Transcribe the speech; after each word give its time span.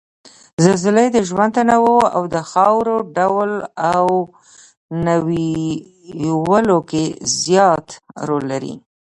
زلزلې 0.63 1.05
د 1.11 1.17
ژوند 1.29 1.51
تنوع 1.57 2.03
او 2.15 2.23
د 2.33 2.35
خاورو 2.51 2.97
ډول 3.17 3.51
او 3.95 4.07
نويولو 5.05 6.79
کې 6.89 7.03
زیات 7.41 7.85
رول 8.27 8.43
لري 8.51 8.73